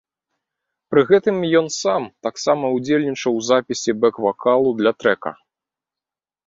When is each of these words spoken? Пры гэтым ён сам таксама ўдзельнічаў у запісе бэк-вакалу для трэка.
Пры 0.93 1.01
гэтым 1.11 1.37
ён 1.59 1.67
сам 1.75 2.01
таксама 2.29 2.73
ўдзельнічаў 2.79 3.31
у 3.43 3.47
запісе 3.51 3.91
бэк-вакалу 4.07 4.69
для 4.83 4.91
трэка. 5.03 5.31